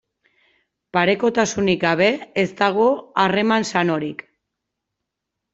Parekotasunik 0.97 1.83
gabe 1.83 2.07
ez 2.45 2.47
dago 2.63 2.87
harreman 3.25 3.71
sanorik. 3.75 4.25